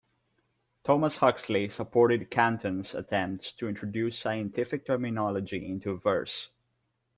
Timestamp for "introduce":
3.69-4.17